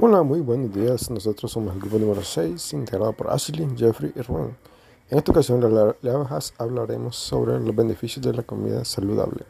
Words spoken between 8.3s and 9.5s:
la comida saludable.